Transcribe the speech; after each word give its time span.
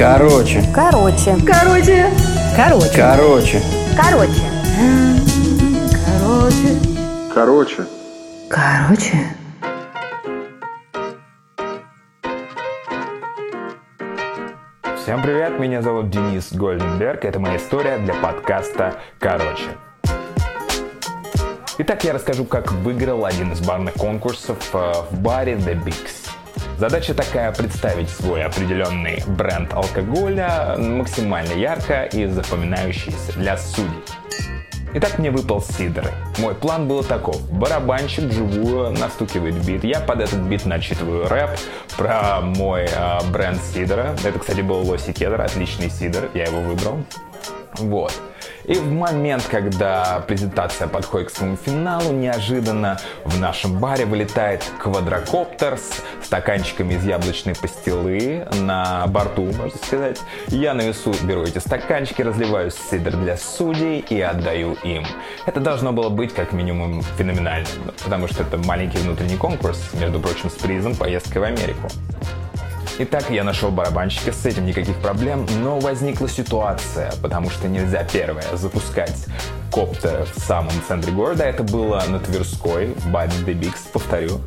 Короче. 0.00 0.64
Короче. 0.74 1.36
Короче. 1.46 2.06
Короче. 2.56 2.90
Короче. 2.96 3.62
Короче. 3.94 4.42
Короче. 6.16 7.26
Короче. 7.34 7.86
Короче. 8.48 9.36
Всем 14.96 15.20
привет, 15.20 15.60
меня 15.60 15.82
зовут 15.82 16.08
Денис 16.08 16.50
Гольденберг, 16.50 17.26
это 17.26 17.38
моя 17.38 17.58
история 17.58 17.98
для 17.98 18.14
подкаста 18.14 18.94
«Короче». 19.18 19.68
Итак, 21.76 22.04
я 22.04 22.14
расскажу, 22.14 22.46
как 22.46 22.72
выиграл 22.72 23.26
один 23.26 23.52
из 23.52 23.60
барных 23.60 23.92
конкурсов 23.94 24.56
э, 24.72 24.92
в 25.10 25.20
баре 25.20 25.56
The 25.56 25.78
Bigs. 25.84 26.30
Задача 26.80 27.12
такая 27.12 27.52
представить 27.52 28.08
свой 28.08 28.42
определенный 28.42 29.22
бренд 29.26 29.70
алкоголя 29.74 30.76
максимально 30.78 31.52
ярко 31.52 32.04
и 32.04 32.24
запоминающийся 32.24 33.34
для 33.36 33.58
судей. 33.58 34.02
Итак, 34.94 35.18
мне 35.18 35.30
выпал 35.30 35.60
сидр. 35.60 36.10
Мой 36.38 36.54
план 36.54 36.88
был 36.88 37.04
таков. 37.04 37.38
Барабанщик 37.52 38.24
вживую 38.24 38.92
настукивает 38.92 39.62
бит. 39.62 39.84
Я 39.84 40.00
под 40.00 40.22
этот 40.22 40.38
бит 40.38 40.64
начитываю 40.64 41.28
рэп 41.28 41.50
про 41.98 42.40
мой 42.40 42.88
э, 42.90 43.30
бренд 43.30 43.60
сидра. 43.74 44.16
Это, 44.24 44.38
кстати, 44.38 44.62
был 44.62 44.80
Лоси 44.80 45.12
Кедр, 45.12 45.42
отличный 45.42 45.90
сидр. 45.90 46.30
Я 46.32 46.44
его 46.44 46.62
выбрал. 46.62 47.04
Вот. 47.74 48.14
И 48.70 48.74
в 48.74 48.88
момент, 48.88 49.48
когда 49.50 50.22
презентация 50.28 50.86
подходит 50.86 51.32
к 51.32 51.36
своему 51.36 51.56
финалу, 51.56 52.12
неожиданно 52.12 53.00
в 53.24 53.40
нашем 53.40 53.80
баре 53.80 54.04
вылетает 54.06 54.62
квадрокоптер 54.78 55.76
с 55.76 56.24
стаканчиками 56.24 56.94
из 56.94 57.04
яблочной 57.04 57.56
пастилы 57.56 58.46
на 58.60 59.08
борту, 59.08 59.46
можно 59.46 59.76
сказать. 59.76 60.20
Я 60.46 60.74
на 60.74 60.82
весу 60.82 61.12
беру 61.24 61.42
эти 61.42 61.58
стаканчики, 61.58 62.22
разливаю 62.22 62.70
сидр 62.70 63.16
для 63.16 63.36
судей 63.36 64.04
и 64.08 64.20
отдаю 64.20 64.74
им. 64.84 65.04
Это 65.46 65.58
должно 65.58 65.92
было 65.92 66.08
быть 66.08 66.32
как 66.32 66.52
минимум 66.52 67.02
феноменально, 67.18 67.66
потому 68.04 68.28
что 68.28 68.44
это 68.44 68.56
маленький 68.56 68.98
внутренний 68.98 69.36
конкурс, 69.36 69.90
между 69.94 70.20
прочим, 70.20 70.48
с 70.48 70.54
призом 70.54 70.94
поездкой 70.94 71.42
в 71.42 71.44
Америку. 71.44 71.88
Итак, 73.02 73.30
я 73.30 73.44
нашел 73.44 73.70
барабанщика, 73.70 74.30
с 74.30 74.44
этим 74.44 74.66
никаких 74.66 74.94
проблем, 74.96 75.46
но 75.62 75.78
возникла 75.78 76.28
ситуация, 76.28 77.10
потому 77.22 77.48
что 77.48 77.66
нельзя 77.66 78.04
первое 78.04 78.44
запускать 78.52 79.24
коптер 79.72 80.26
в 80.26 80.38
самом 80.38 80.72
центре 80.86 81.10
города. 81.10 81.44
Это 81.44 81.62
было 81.62 82.02
на 82.06 82.20
Тверской, 82.20 82.88
в 82.88 83.06
The 83.06 83.58
Bigs, 83.58 83.90
повторю. 83.90 84.42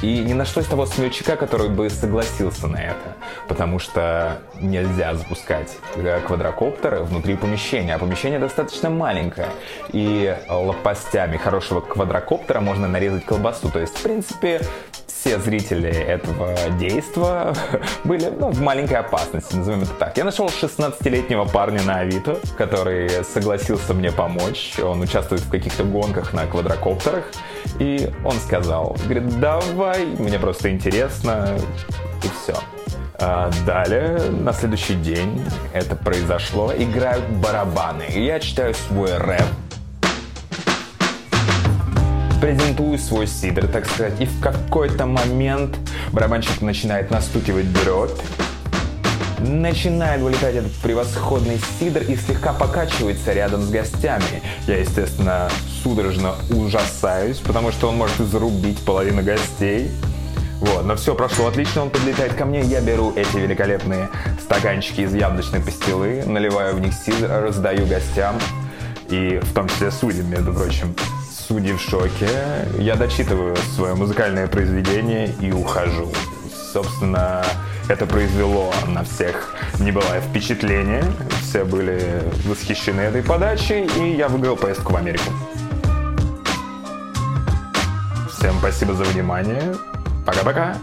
И 0.00 0.20
не 0.20 0.32
нашлось 0.32 0.64
того 0.64 0.86
смельчака, 0.86 1.36
который 1.36 1.68
бы 1.68 1.90
согласился 1.90 2.68
на 2.68 2.78
это, 2.78 3.16
потому 3.48 3.78
что 3.78 4.40
нельзя 4.58 5.14
запускать 5.14 5.76
э, 5.96 6.20
квадрокоптеры 6.26 7.00
внутри 7.02 7.36
помещения, 7.36 7.96
а 7.96 7.98
помещение 7.98 8.38
достаточно 8.38 8.88
маленькое. 8.88 9.48
И 9.92 10.34
лопастями 10.48 11.36
хорошего 11.36 11.82
квадрокоптера 11.82 12.60
можно 12.60 12.88
нарезать 12.88 13.26
колбасу. 13.26 13.68
То 13.70 13.80
есть, 13.80 13.98
в 13.98 14.02
принципе, 14.02 14.62
все 15.20 15.38
зрители 15.38 15.90
этого 15.90 16.54
действа 16.78 17.54
были 18.04 18.32
ну, 18.38 18.50
в 18.50 18.60
маленькой 18.60 18.98
опасности, 18.98 19.54
назовем 19.54 19.82
это 19.82 19.92
так. 19.92 20.16
Я 20.16 20.24
нашел 20.24 20.46
16-летнего 20.46 21.44
парня 21.44 21.82
на 21.82 21.98
Авито, 21.98 22.38
который 22.56 23.22
согласился 23.24 23.92
мне 23.92 24.10
помочь. 24.10 24.78
Он 24.82 25.00
участвует 25.00 25.42
в 25.42 25.50
каких-то 25.50 25.84
гонках 25.84 26.32
на 26.32 26.46
квадрокоптерах. 26.46 27.24
И 27.78 28.10
он 28.24 28.32
сказал, 28.32 28.96
говорит, 29.04 29.40
давай, 29.40 30.06
мне 30.06 30.38
просто 30.38 30.70
интересно, 30.70 31.54
и 32.24 32.28
все. 32.42 32.58
А 33.18 33.50
далее, 33.66 34.18
на 34.30 34.54
следующий 34.54 34.94
день 34.94 35.44
это 35.74 35.96
произошло, 35.96 36.72
играют 36.74 37.28
барабаны. 37.28 38.06
И 38.14 38.24
я 38.24 38.40
читаю 38.40 38.72
свой 38.72 39.14
рэп, 39.18 39.44
презентую 42.40 42.98
свой 42.98 43.26
сидр, 43.26 43.68
так 43.68 43.86
сказать, 43.86 44.20
и 44.20 44.24
в 44.24 44.40
какой-то 44.40 45.06
момент 45.06 45.76
барабанщик 46.12 46.62
начинает 46.62 47.10
настукивать 47.10 47.70
дрот, 47.72 48.18
начинает 49.38 50.20
вылетать 50.22 50.54
этот 50.54 50.72
превосходный 50.76 51.60
сидр 51.78 52.02
и 52.02 52.16
слегка 52.16 52.52
покачивается 52.52 53.32
рядом 53.32 53.62
с 53.62 53.70
гостями. 53.70 54.42
Я, 54.66 54.78
естественно, 54.78 55.50
судорожно 55.82 56.34
ужасаюсь, 56.50 57.38
потому 57.38 57.72
что 57.72 57.88
он 57.88 57.96
может 57.96 58.16
зарубить 58.18 58.78
половину 58.84 59.22
гостей. 59.22 59.90
Вот, 60.60 60.84
но 60.84 60.94
все 60.96 61.14
прошло 61.14 61.46
отлично, 61.46 61.82
он 61.82 61.90
подлетает 61.90 62.34
ко 62.34 62.44
мне, 62.44 62.60
я 62.60 62.82
беру 62.82 63.14
эти 63.16 63.36
великолепные 63.36 64.08
стаканчики 64.42 65.02
из 65.02 65.14
яблочной 65.14 65.60
пастилы, 65.60 66.22
наливаю 66.26 66.76
в 66.76 66.80
них 66.80 66.92
сидр, 66.92 67.28
раздаю 67.30 67.86
гостям, 67.86 68.36
и 69.08 69.40
в 69.42 69.54
том 69.54 69.68
числе 69.68 69.90
судьям, 69.90 70.28
между 70.28 70.52
прочим. 70.52 70.94
Судьи 71.50 71.72
в 71.72 71.80
шоке, 71.80 72.28
я 72.78 72.94
дочитываю 72.94 73.56
свое 73.74 73.96
музыкальное 73.96 74.46
произведение 74.46 75.34
и 75.40 75.50
ухожу. 75.50 76.12
Собственно, 76.72 77.44
это 77.88 78.06
произвело 78.06 78.72
на 78.86 79.02
всех 79.02 79.52
небывалое 79.80 80.20
впечатление. 80.20 81.02
Все 81.42 81.64
были 81.64 82.22
восхищены 82.46 83.00
этой 83.00 83.24
подачей, 83.24 83.90
и 83.98 84.16
я 84.16 84.28
выиграл 84.28 84.54
поездку 84.54 84.92
в 84.92 84.96
Америку. 84.96 85.24
Всем 88.28 88.56
спасибо 88.60 88.94
за 88.94 89.02
внимание. 89.02 89.74
Пока-пока. 90.24 90.76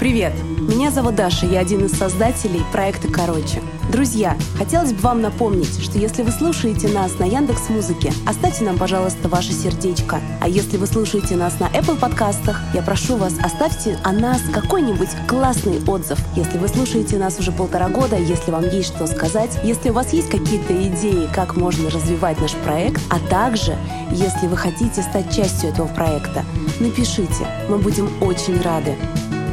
Привет! 0.00 0.32
Меня 0.58 0.90
зовут 0.90 1.16
Даша, 1.16 1.44
я 1.44 1.60
один 1.60 1.84
из 1.84 1.92
создателей 1.92 2.62
проекта 2.72 3.08
«Короче». 3.08 3.60
Друзья, 3.92 4.34
хотелось 4.56 4.94
бы 4.94 5.00
вам 5.02 5.20
напомнить, 5.20 5.78
что 5.78 5.98
если 5.98 6.22
вы 6.22 6.30
слушаете 6.30 6.88
нас 6.88 7.18
на 7.18 7.24
Яндекс 7.24 7.68
Музыке, 7.68 8.10
оставьте 8.26 8.64
нам, 8.64 8.78
пожалуйста, 8.78 9.28
ваше 9.28 9.52
сердечко. 9.52 10.18
А 10.40 10.48
если 10.48 10.78
вы 10.78 10.86
слушаете 10.86 11.36
нас 11.36 11.60
на 11.60 11.66
Apple 11.66 11.98
подкастах, 11.98 12.62
я 12.72 12.80
прошу 12.80 13.18
вас, 13.18 13.34
оставьте 13.42 13.98
о 14.02 14.12
нас 14.12 14.40
какой-нибудь 14.50 15.10
классный 15.28 15.82
отзыв. 15.86 16.18
Если 16.34 16.56
вы 16.56 16.68
слушаете 16.68 17.18
нас 17.18 17.38
уже 17.38 17.52
полтора 17.52 17.90
года, 17.90 18.16
если 18.16 18.52
вам 18.52 18.66
есть 18.70 18.94
что 18.94 19.06
сказать, 19.06 19.50
если 19.64 19.90
у 19.90 19.92
вас 19.92 20.14
есть 20.14 20.30
какие-то 20.30 20.72
идеи, 20.88 21.28
как 21.34 21.56
можно 21.56 21.90
развивать 21.90 22.40
наш 22.40 22.54
проект, 22.54 23.02
а 23.10 23.18
также, 23.28 23.76
если 24.12 24.46
вы 24.46 24.56
хотите 24.56 25.02
стать 25.02 25.30
частью 25.36 25.68
этого 25.68 25.88
проекта, 25.88 26.46
напишите, 26.78 27.46
мы 27.68 27.76
будем 27.76 28.08
очень 28.22 28.58
рады. 28.62 28.96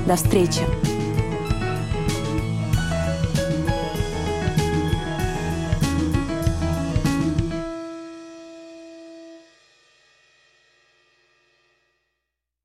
До 0.08 0.16
встречи! 0.16 0.97